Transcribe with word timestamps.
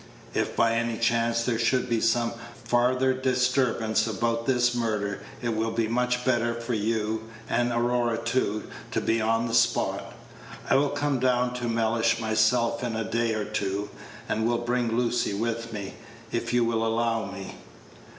If 0.33 0.55
by 0.55 0.73
any 0.73 0.97
chance 0.97 1.43
there 1.43 1.59
should 1.59 1.87
be 1.87 2.01
some 2.01 2.33
farther 2.63 3.13
disturbance 3.13 4.07
about 4.07 4.47
this 4.47 4.73
murder, 4.73 5.19
it 5.43 5.55
will 5.55 5.69
be 5.69 5.87
much 5.87 6.25
better 6.25 6.55
for 6.59 6.73
you, 6.73 7.25
and 7.47 7.71
Aurora 7.71 8.17
too, 8.17 8.63
to 8.93 8.99
be 8.99 9.21
on 9.21 9.47
the 9.47 9.53
spot. 9.53 10.13
I 10.67 10.73
will 10.73 10.89
come 10.89 11.19
down 11.19 11.53
to 11.53 11.69
Mellish 11.69 12.19
myself 12.19 12.83
in 12.83 12.95
a 12.95 13.03
day 13.03 13.35
or 13.35 13.45
two, 13.45 13.91
and 14.27 14.47
will 14.47 14.57
bring 14.57 14.97
Lucy 14.97 15.35
with 15.35 15.71
me, 15.71 15.93
if 16.31 16.51
you 16.51 16.65
will 16.65 16.83
allow 16.83 17.31
me." 17.31 17.57